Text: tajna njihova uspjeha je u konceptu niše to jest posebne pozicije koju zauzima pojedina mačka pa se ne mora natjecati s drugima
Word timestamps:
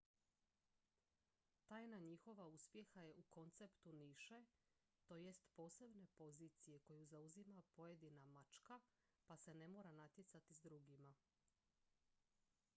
tajna 1.65 1.97
njihova 1.99 2.45
uspjeha 2.47 3.01
je 3.01 3.13
u 3.17 3.23
konceptu 3.23 3.91
niše 3.93 4.43
to 5.07 5.15
jest 5.17 5.45
posebne 5.55 6.07
pozicije 6.15 6.79
koju 6.79 7.05
zauzima 7.05 7.61
pojedina 7.61 8.21
mačka 8.23 8.79
pa 9.25 9.37
se 9.37 9.53
ne 9.55 9.67
mora 9.67 9.91
natjecati 9.91 10.53
s 10.53 10.61
drugima 10.61 11.13